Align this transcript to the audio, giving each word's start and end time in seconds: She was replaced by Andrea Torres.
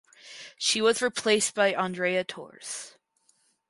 She 0.57 0.81
was 0.81 0.99
replaced 1.03 1.53
by 1.53 1.75
Andrea 1.75 2.23
Torres. 2.23 2.95